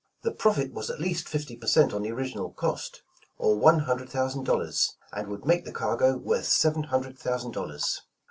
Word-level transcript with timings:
The 0.23 0.31
profit 0.31 0.73
was 0.73 0.89
at 0.89 0.99
least 0.99 1.29
fifty 1.29 1.55
per 1.55 1.67
cent 1.67 1.93
on 1.93 2.01
the 2.01 2.09
original 2.09 2.49
cost, 2.53 3.03
or 3.37 3.55
one 3.59 3.81
hundred 3.81 4.09
thousand 4.09 4.45
dollars, 4.45 4.97
and 5.13 5.27
would 5.27 5.45
make 5.45 5.63
the 5.63 5.71
cargo 5.71 6.17
worth 6.17 6.45
seven 6.45 6.85
hundred 6.85 7.19
thousand 7.19 7.51
dollars. 7.51 8.01